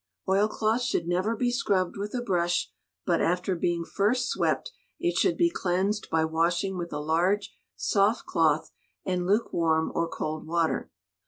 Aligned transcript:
Oilcloth 0.27 0.81
should 0.81 1.07
never 1.07 1.35
be 1.35 1.51
scrubbed 1.51 1.95
with 1.95 2.15
a 2.15 2.23
brush, 2.23 2.71
but, 3.05 3.21
after 3.21 3.55
being 3.55 3.85
first 3.85 4.29
swept, 4.29 4.71
it 4.99 5.15
should 5.15 5.37
be 5.37 5.51
cleansed 5.51 6.09
by 6.09 6.25
washing 6.25 6.75
with 6.75 6.91
a 6.91 6.97
large 6.97 7.53
soft 7.75 8.25
cloth 8.25 8.71
and 9.05 9.27
lukewarm 9.27 9.91
or 9.93 10.07
cold 10.09 10.47
water. 10.47 10.89